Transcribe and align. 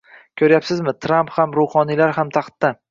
Ko'ryapsizmi, 0.41 0.95
Tramp 1.07 1.31
ham, 1.37 1.55
ruhoniylar 1.61 2.19
ham 2.21 2.35
taxtda 2.41 2.79